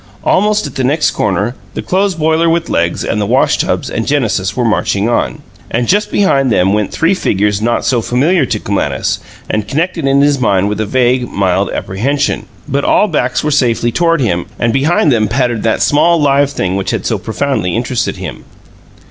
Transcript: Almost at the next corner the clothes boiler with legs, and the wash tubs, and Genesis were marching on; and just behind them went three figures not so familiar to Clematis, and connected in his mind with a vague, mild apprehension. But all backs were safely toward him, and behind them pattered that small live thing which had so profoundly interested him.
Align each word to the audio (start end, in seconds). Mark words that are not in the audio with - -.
Almost 0.23 0.65
at 0.65 0.73
the 0.73 0.83
next 0.83 1.11
corner 1.11 1.53
the 1.75 1.83
clothes 1.83 2.15
boiler 2.15 2.49
with 2.49 2.71
legs, 2.71 3.03
and 3.05 3.21
the 3.21 3.27
wash 3.27 3.59
tubs, 3.59 3.87
and 3.87 4.07
Genesis 4.07 4.57
were 4.57 4.65
marching 4.65 5.07
on; 5.07 5.43
and 5.69 5.87
just 5.87 6.09
behind 6.11 6.51
them 6.51 6.73
went 6.73 6.91
three 6.91 7.13
figures 7.13 7.61
not 7.61 7.85
so 7.85 8.01
familiar 8.01 8.43
to 8.47 8.57
Clematis, 8.59 9.19
and 9.47 9.67
connected 9.67 10.07
in 10.07 10.21
his 10.21 10.39
mind 10.39 10.69
with 10.69 10.81
a 10.81 10.87
vague, 10.87 11.29
mild 11.29 11.69
apprehension. 11.69 12.47
But 12.67 12.83
all 12.83 13.07
backs 13.07 13.43
were 13.43 13.51
safely 13.51 13.91
toward 13.91 14.21
him, 14.21 14.47
and 14.57 14.73
behind 14.73 15.11
them 15.11 15.27
pattered 15.27 15.61
that 15.61 15.83
small 15.83 16.19
live 16.19 16.49
thing 16.49 16.75
which 16.75 16.89
had 16.89 17.05
so 17.05 17.19
profoundly 17.19 17.75
interested 17.75 18.17
him. 18.17 18.45